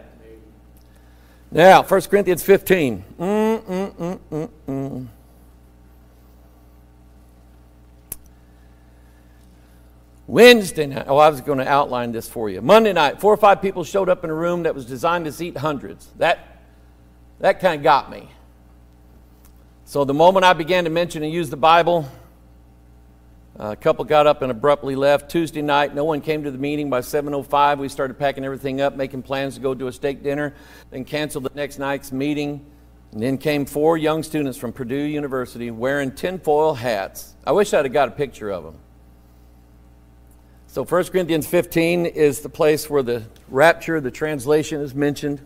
[1.50, 3.04] Now, 1 Corinthians 15.
[3.18, 4.18] Mm, mm,
[4.66, 5.08] mm,
[10.28, 12.60] Wednesday night, oh, I was going to outline this for you.
[12.60, 15.32] Monday night, four or five people showed up in a room that was designed to
[15.32, 16.06] seat hundreds.
[16.18, 16.60] That,
[17.40, 18.28] that kind of got me.
[19.86, 22.06] So the moment I began to mention and use the Bible,
[23.56, 25.30] a couple got up and abruptly left.
[25.30, 26.90] Tuesday night, no one came to the meeting.
[26.90, 30.54] By 7.05, we started packing everything up, making plans to go to a steak dinner,
[30.90, 32.66] then canceled the next night's meeting.
[33.12, 37.34] And then came four young students from Purdue University wearing tinfoil hats.
[37.46, 38.78] I wish I'd have got a picture of them.
[40.78, 45.40] So 1 Corinthians 15 is the place where the rapture, the translation is mentioned.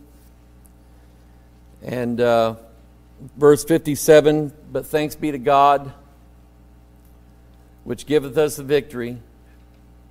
[1.81, 2.57] And uh,
[3.39, 5.95] verse 57 But thanks be to God,
[7.85, 9.23] which giveth us the victory.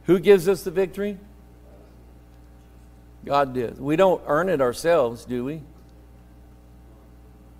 [0.05, 1.19] Who gives us the victory?
[3.23, 3.79] God did.
[3.79, 5.62] We don't earn it ourselves, do we?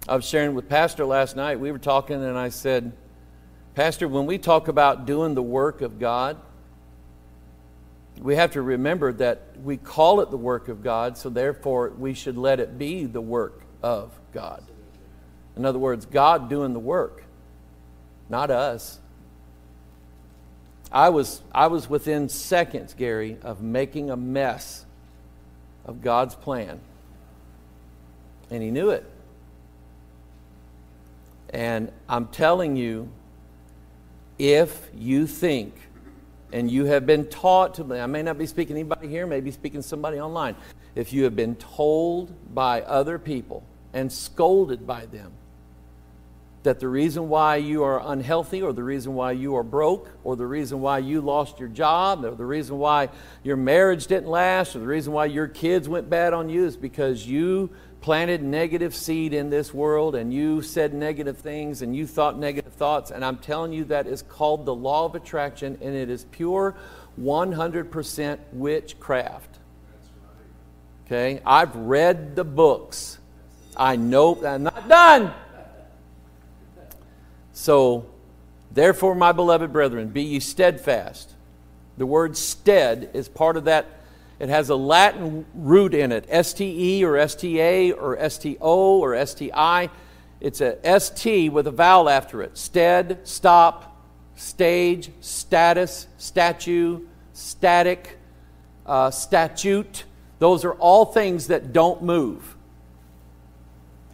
[0.10, 1.60] I was sharing with Pastor last night.
[1.60, 2.92] We were talking, and I said,
[3.76, 6.38] Pastor, when we talk about doing the work of God,
[8.20, 12.14] we have to remember that we call it the work of God, so therefore we
[12.14, 14.64] should let it be the work of God.
[15.56, 17.24] In other words, God doing the work,
[18.30, 19.00] not us.
[20.92, 24.86] I was, I was within seconds, Gary, of making a mess
[25.86, 26.80] of God's plan.
[28.50, 29.10] And He knew it.
[31.50, 33.10] And I'm telling you,
[34.38, 35.76] if you think
[36.54, 39.52] and you have been taught to, I may not be speaking to anybody here, maybe
[39.52, 40.56] speaking to somebody online.
[40.96, 45.32] If you have been told by other people and scolded by them
[46.64, 50.36] that the reason why you are unhealthy or the reason why you are broke or
[50.36, 53.10] the reason why you lost your job or the reason why
[53.44, 56.78] your marriage didn't last or the reason why your kids went bad on you is
[56.78, 57.70] because you
[58.02, 62.74] planted negative seed in this world and you said negative things and you thought negative
[62.74, 63.12] thoughts.
[63.12, 66.76] And I'm telling you, that is called the law of attraction and it is pure
[67.20, 69.60] 100% witchcraft.
[71.06, 71.42] Okay?
[71.46, 73.20] I've read the books.
[73.78, 75.34] I know I'm not done.
[77.54, 78.08] So,
[78.72, 81.34] therefore, my beloved brethren, be ye steadfast.
[81.98, 84.01] The word stead is part of that
[84.42, 89.92] it has a Latin root in it, STE or STA or STO or STI.
[90.40, 92.58] It's a ST with a vowel after it.
[92.58, 94.04] Stead, stop,
[94.36, 97.02] stage, status, statue,
[97.34, 98.18] static,
[98.88, 100.06] uh, statute.
[100.40, 102.56] Those are all things that don't move.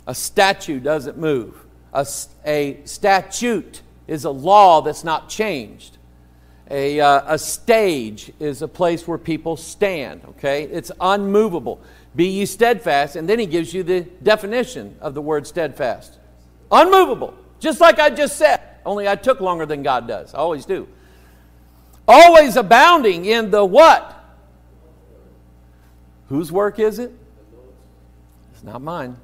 [0.07, 1.65] A statue doesn't move.
[1.93, 2.05] A,
[2.45, 5.96] a statute is a law that's not changed.
[6.69, 10.63] A, uh, a stage is a place where people stand, okay?
[10.63, 11.79] It's unmovable.
[12.15, 16.17] Be ye steadfast, and then he gives you the definition of the word steadfast.
[16.71, 20.33] Unmovable, just like I just said, only I took longer than God does.
[20.33, 20.87] I always do.
[22.07, 24.13] Always abounding in the what?
[26.29, 27.11] Whose work is it?
[28.53, 29.17] It's not mine.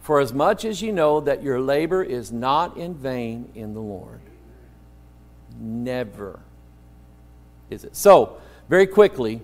[0.00, 3.80] For as much as you know that your labor is not in vain in the
[3.80, 4.20] Lord.
[5.58, 6.40] Never
[7.70, 7.96] is it.
[7.96, 9.42] So, very quickly,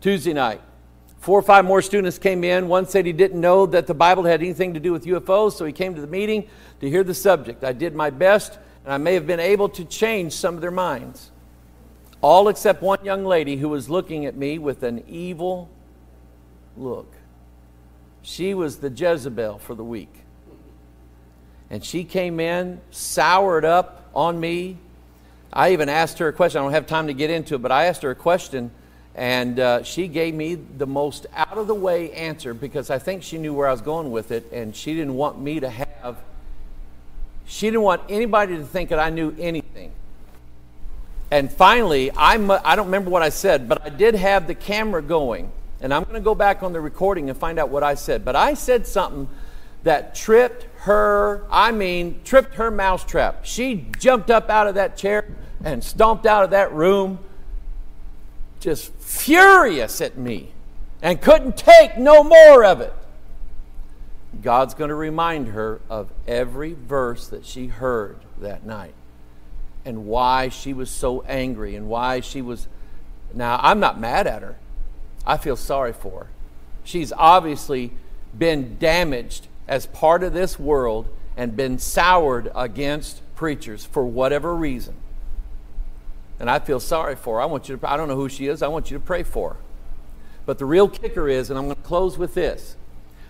[0.00, 0.60] Tuesday night,
[1.18, 2.68] four or five more students came in.
[2.68, 5.64] One said he didn't know that the Bible had anything to do with UFOs, so
[5.64, 6.48] he came to the meeting
[6.80, 7.64] to hear the subject.
[7.64, 10.70] I did my best, and I may have been able to change some of their
[10.70, 11.30] minds.
[12.20, 15.68] All except one young lady who was looking at me with an evil
[16.76, 17.12] look.
[18.22, 20.14] She was the Jezebel for the week.
[21.68, 24.76] And she came in, soured up on me,
[25.52, 26.60] I even asked her a question.
[26.60, 28.70] I don't have time to get into it, but I asked her a question,
[29.14, 33.22] and uh, she gave me the most out of the way answer because I think
[33.22, 36.16] she knew where I was going with it, and she didn't want me to have,
[37.46, 39.92] she didn't want anybody to think that I knew anything.
[41.30, 45.02] And finally, I'm, I don't remember what I said, but I did have the camera
[45.02, 47.94] going, and I'm going to go back on the recording and find out what I
[47.94, 48.24] said.
[48.24, 49.28] But I said something
[49.82, 53.44] that tripped her, I mean, tripped her mousetrap.
[53.44, 55.26] She jumped up out of that chair
[55.64, 57.18] and stomped out of that room,
[58.60, 60.52] just furious at me,
[61.00, 62.92] and couldn't take no more of it.
[64.40, 68.94] God's going to remind her of every verse that she heard that night
[69.84, 72.68] and why she was so angry and why she was.
[73.34, 74.56] Now, I'm not mad at her.
[75.26, 76.26] I feel sorry for her.
[76.84, 77.92] She's obviously
[78.36, 84.94] been damaged as part of this world and been soured against preachers for whatever reason.
[86.42, 87.40] And I feel sorry for her.
[87.40, 88.62] I want you to, I don't know who she is.
[88.62, 89.56] I want you to pray for her.
[90.44, 92.74] But the real kicker is, and I'm going to close with this.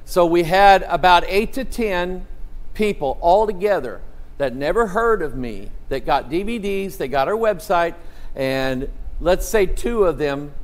[0.06, 2.26] So we had about eight to ten
[2.72, 4.00] people all together
[4.38, 7.94] that never heard of me that got DVDs, they got our website,
[8.34, 8.88] and
[9.20, 10.54] let's say two of them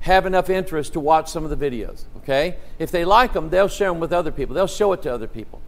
[0.00, 2.56] have enough interest to watch some of the videos, okay?
[2.78, 5.26] If they like them, they'll share them with other people, they'll show it to other
[5.26, 5.62] people.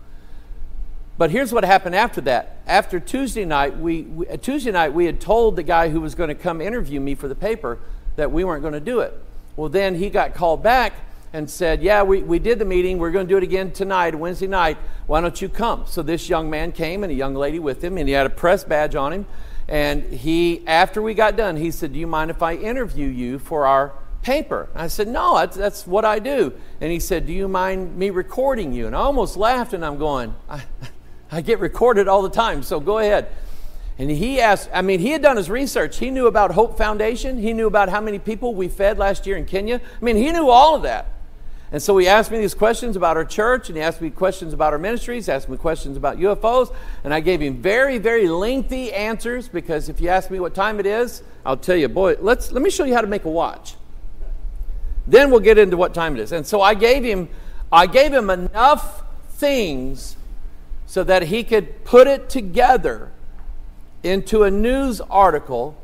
[1.23, 2.57] But here's what happened after that.
[2.67, 6.17] After Tuesday night, we, we uh, Tuesday night we had told the guy who was
[6.17, 7.79] going to come interview me for the paper
[8.17, 9.15] that we weren't going to do it.
[9.55, 10.95] Well, then he got called back
[11.33, 12.99] and said, Yeah, we, we did the meeting.
[12.99, 14.79] We're going to do it again tonight, Wednesday night.
[15.07, 15.85] Why don't you come?
[15.87, 18.31] So this young man came and a young lady with him, and he had a
[18.31, 19.27] press badge on him.
[19.69, 23.39] And he, after we got done, he said, Do you mind if I interview you
[23.39, 23.93] for our
[24.23, 24.69] paper?
[24.75, 26.53] I said, No, that's, that's what I do.
[26.81, 28.89] And he said, Do you mind me recording you?
[28.89, 30.63] And I almost laughed, and I'm going, I,
[31.33, 33.29] I get recorded all the time, so go ahead.
[33.99, 35.99] And he asked, I mean, he had done his research.
[35.99, 37.39] He knew about Hope Foundation.
[37.39, 39.81] He knew about how many people we fed last year in Kenya.
[40.01, 41.07] I mean, he knew all of that.
[41.73, 44.53] And so he asked me these questions about our church, and he asked me questions
[44.53, 48.93] about our ministries, asked me questions about UFOs, and I gave him very, very lengthy
[48.93, 52.53] answers because if you ask me what time it is, I'll tell you, boy, let's
[52.53, 53.77] let me show you how to make a watch.
[55.07, 56.33] Then we'll get into what time it is.
[56.33, 57.31] And so I gave him,
[57.73, 60.17] I gave him enough things
[60.93, 63.11] so that he could put it together
[64.03, 65.75] into a news article,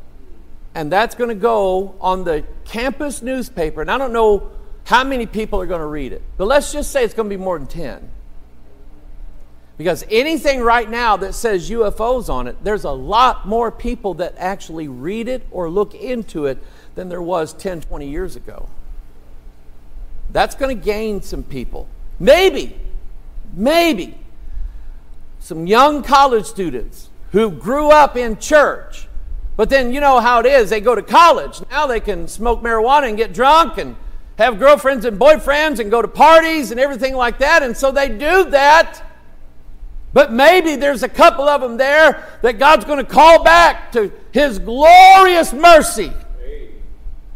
[0.74, 3.80] and that's going to go on the campus newspaper.
[3.80, 4.50] And I don't know
[4.84, 6.20] how many people are going to read it?
[6.36, 8.06] But let's just say it's going to be more than 10.
[9.78, 14.34] Because anything right now that says UFOs on it, there's a lot more people that
[14.36, 16.62] actually read it or look into it
[16.96, 18.68] than there was 10, 20 years ago.
[20.32, 21.88] That's going to gain some people.
[22.20, 22.78] Maybe,
[23.54, 24.18] maybe
[25.48, 29.08] some young college students who grew up in church,
[29.56, 30.68] but then you know how it is.
[30.68, 31.62] They go to college.
[31.70, 33.96] Now they can smoke marijuana and get drunk and
[34.36, 37.62] have girlfriends and boyfriends and go to parties and everything like that.
[37.62, 39.02] And so they do that.
[40.12, 44.12] But maybe there's a couple of them there that God's going to call back to
[44.32, 46.12] His glorious mercy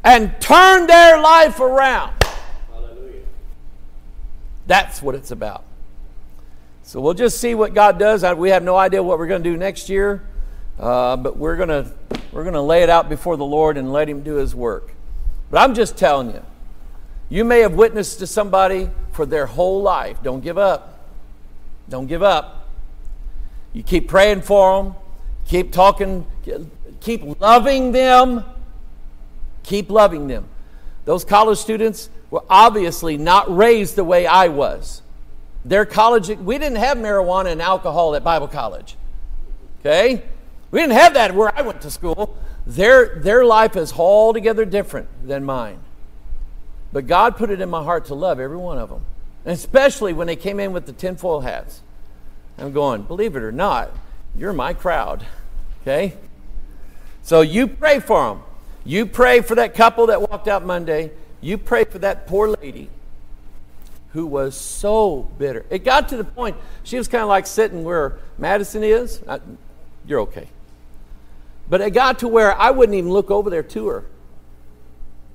[0.05, 2.13] and turn their life around.
[2.71, 3.23] Hallelujah.
[4.67, 5.65] That's what it's about.
[6.93, 8.23] So we'll just see what God does.
[8.37, 10.23] We have no idea what we're going to do next year,
[10.79, 11.91] uh, but we're going to
[12.33, 14.93] we're going to lay it out before the Lord and let Him do His work.
[15.51, 16.45] But I'm just telling you,
[17.31, 20.23] you may have witnessed to somebody for their whole life.
[20.23, 21.01] Don't give up.
[21.89, 22.69] Don't give up.
[23.73, 24.95] You keep praying for them,
[25.47, 26.27] keep talking,
[27.01, 28.45] keep loving them.
[29.63, 30.47] Keep loving them.
[31.07, 35.01] Those college students were obviously not raised the way I was.
[35.65, 38.97] Their college, we didn't have marijuana and alcohol at Bible college.
[39.81, 40.23] Okay?
[40.71, 42.37] We didn't have that where I went to school.
[42.67, 45.79] Their, their life is altogether different than mine.
[46.93, 49.05] But God put it in my heart to love every one of them,
[49.45, 51.81] and especially when they came in with the tinfoil hats.
[52.59, 53.91] I'm going, believe it or not,
[54.37, 55.25] you're my crowd.
[55.81, 56.15] Okay?
[57.23, 58.43] So you pray for them.
[58.85, 61.13] You pray for that couple that walked out Monday.
[61.41, 62.91] You pray for that poor lady
[64.13, 65.65] who was so bitter.
[65.71, 69.23] It got to the point, she was kind of like sitting where Madison is.
[69.27, 69.41] I,
[70.07, 70.49] you're okay.
[71.69, 74.05] But it got to where I wouldn't even look over there to her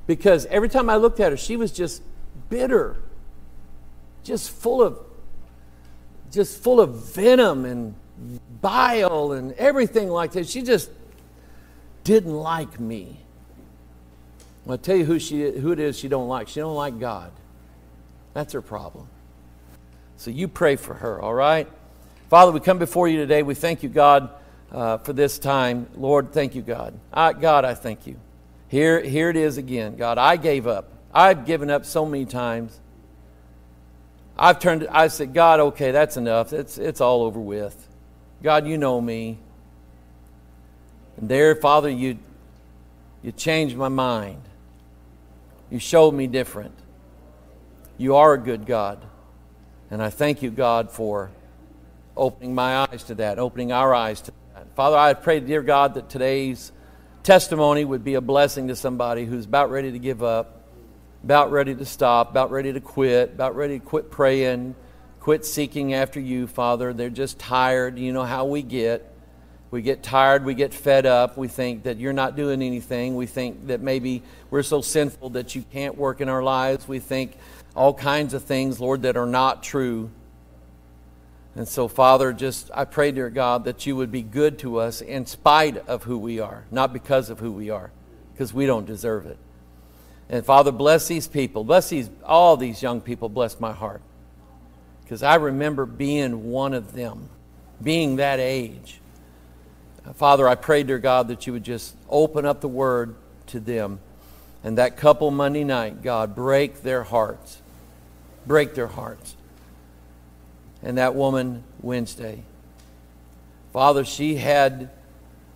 [0.06, 2.02] because every time I looked at her, she was just
[2.50, 2.98] bitter,
[4.24, 5.00] just full of
[6.32, 7.96] just full of venom and
[8.62, 10.48] bile and everything like that.
[10.48, 10.90] She just
[12.04, 13.20] didn't like me.
[14.70, 16.48] I'll tell you who she who it is she don't like.
[16.48, 17.32] She don't like God.
[18.38, 19.08] That's her problem.
[20.18, 21.68] So you pray for her, all right?
[22.30, 23.42] Father, we come before you today.
[23.42, 24.30] We thank you, God,
[24.72, 25.88] uh, for this time.
[25.96, 26.94] Lord, thank you, God.
[27.12, 28.16] I, God, I thank you.
[28.68, 29.96] Here, here it is again.
[29.96, 30.92] God, I gave up.
[31.12, 32.80] I've given up so many times.
[34.38, 36.54] I've turned, I said, God, okay, that's enough.
[36.54, 37.88] It's, it's all over with.
[38.44, 39.40] God, you know me.
[41.18, 42.20] And there, Father, you,
[43.24, 44.44] you changed my mind.
[45.72, 46.76] You showed me different.
[47.98, 49.04] You are a good God.
[49.90, 51.32] And I thank you, God, for
[52.16, 54.68] opening my eyes to that, opening our eyes to that.
[54.76, 56.72] Father, I pray, dear God, that today's
[57.24, 60.64] testimony would be a blessing to somebody who's about ready to give up,
[61.24, 64.76] about ready to stop, about ready to quit, about ready to quit praying,
[65.20, 66.94] quit seeking after you, Father.
[66.94, 67.98] They're just tired.
[67.98, 69.12] You know how we get.
[69.70, 73.18] We get tired, we get fed up, we think that you're not doing anything.
[73.18, 76.88] We think that maybe we're so sinful that you can't work in our lives.
[76.88, 77.38] We think
[77.78, 80.10] all kinds of things, Lord, that are not true.
[81.56, 85.00] And so, Father, just I pray, dear God, that you would be good to us
[85.02, 87.92] in spite of who we are, not because of who we are,
[88.34, 89.38] because we don't deserve it.
[90.28, 91.64] And Father, bless these people.
[91.64, 93.30] Bless these, all these young people.
[93.30, 94.02] Bless my heart.
[95.04, 97.30] Because I remember being one of them,
[97.82, 99.00] being that age.
[100.16, 103.16] Father, I pray, dear God, that you would just open up the word
[103.48, 104.00] to them.
[104.64, 107.62] And that couple Monday night, God, break their hearts.
[108.48, 109.36] Break their hearts.
[110.82, 112.44] And that woman Wednesday.
[113.74, 114.90] Father, she had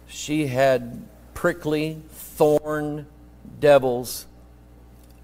[0.08, 3.08] she had prickly thorn
[3.60, 4.26] devils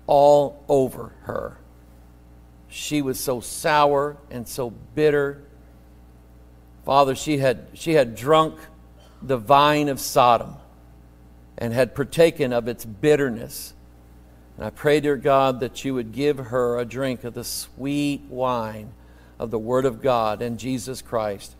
[0.07, 1.57] all over her.
[2.69, 5.43] She was so sour and so bitter.
[6.85, 8.57] Father, she had, she had drunk
[9.21, 10.55] the vine of Sodom
[11.57, 13.73] and had partaken of its bitterness.
[14.57, 18.21] And I pray, dear God, that you would give her a drink of the sweet
[18.27, 18.91] wine
[19.39, 21.55] of the Word of God and Jesus Christ.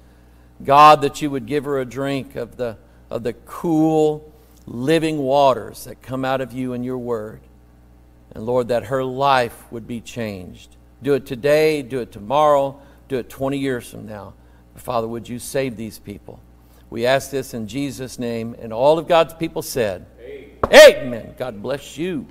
[0.63, 2.77] God, that you would give her a drink of the,
[3.11, 4.33] of the cool,
[4.65, 7.41] living waters that come out of you and your Word.
[8.33, 10.75] And Lord, that her life would be changed.
[11.03, 14.33] Do it today, do it tomorrow, do it 20 years from now.
[14.75, 16.39] Father, would you save these people?
[16.89, 18.55] We ask this in Jesus' name.
[18.59, 20.57] And all of God's people said, Amen.
[20.73, 21.35] Amen.
[21.37, 22.27] God bless you.